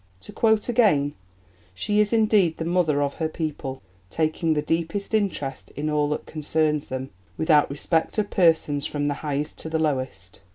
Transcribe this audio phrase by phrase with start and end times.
[0.21, 1.13] To quote again:
[1.75, 6.25] "She is, indeed, the Mother of her People, taking the deepest interest in all that
[6.25, 10.39] concerns them, without respect of persons, from the highest to the lowest."